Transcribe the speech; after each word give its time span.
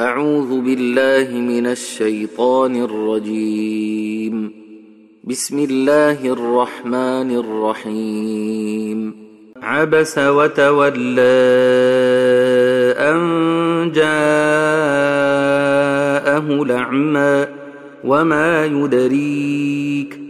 أعوذ 0.00 0.60
بالله 0.60 1.28
من 1.40 1.66
الشيطان 1.66 2.84
الرجيم. 2.84 4.52
بسم 5.24 5.58
الله 5.58 6.32
الرحمن 6.32 7.36
الرحيم. 7.36 9.16
عبس 9.62 10.18
وتولى 10.18 11.20
أن 12.98 13.20
جاءه 13.92 14.06
الأعمى 16.62 17.46
وما 18.04 18.66
يدريك 18.66 20.20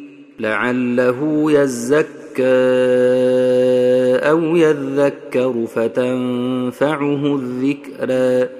لعله 0.41 1.53
يزكى 1.53 2.43
أو 4.31 4.57
يذكر 4.57 5.67
فتنفعه 5.75 7.37
الذكرى. 7.37 8.60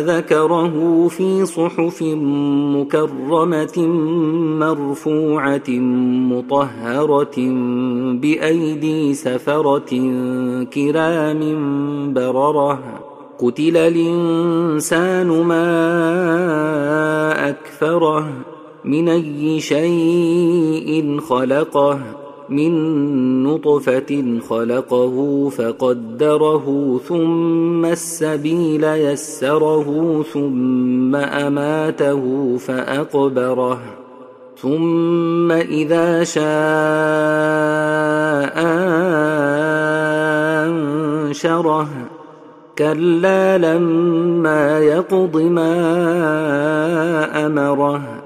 ذكره 0.00 1.08
في 1.08 1.46
صحف 1.46 2.02
مكرمة 2.76 3.86
مرفوعة 4.58 5.70
مطهرة 6.30 7.36
بأيدي 8.20 9.14
سفرة 9.14 9.90
كرام 10.74 11.42
بررة. 12.14 12.78
قتل 13.38 13.76
الإنسان 13.76 15.26
ما 15.26 15.64
أكفره 17.48 18.28
من 18.84 19.08
أي 19.08 19.60
شيء 19.60 21.20
خلقه. 21.20 22.23
من 22.48 22.72
نطفة 23.44 24.40
خلقه 24.48 25.48
فقدره 25.48 27.00
ثم 27.08 27.84
السبيل 27.84 28.84
يسره 28.84 30.22
ثم 30.32 31.16
أماته 31.16 32.56
فأقبره 32.56 33.80
ثم 34.56 35.52
إذا 35.52 36.24
شاء 36.24 36.44
أنشره. 41.34 41.88
كلا 42.78 43.58
لما 43.58 44.78
يقض 44.78 45.36
ما 45.36 45.76
أمره. 47.46 48.23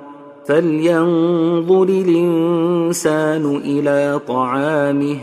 فلينظر 0.48 1.82
الإنسان 1.82 3.56
إلى 3.64 4.20
طعامه. 4.28 5.16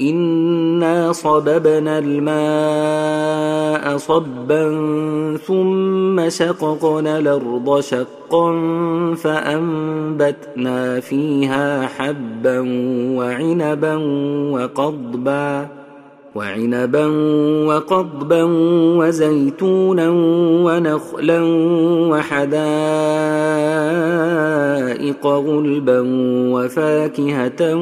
انا 0.00 1.12
صببنا 1.12 1.98
الماء 1.98 3.96
صبا 3.96 4.64
ثم 5.46 6.28
شققنا 6.28 7.18
الأرض 7.18 7.80
شقا 7.80 8.54
فانبتنا 9.14 11.00
فيها 11.00 11.86
حبا 11.86 12.60
وعنبا 13.16 13.94
وقضبا 14.52 15.77
وعنبا 16.34 17.06
وقضبا 17.66 18.42
وزيتونا 18.98 20.10
ونخلا 20.64 21.40
وحدائق 22.10 22.46
غلبا 25.26 26.00
وفاكهة 26.52 27.74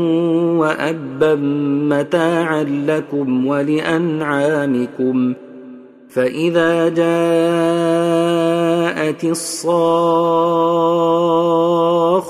وأبا 0.58 1.34
متاعا 1.90 2.62
لكم 2.62 3.46
ولأنعامكم 3.46 5.34
ۖ 5.34 5.36
فإذا 6.16 6.88
جاءت 6.88 7.06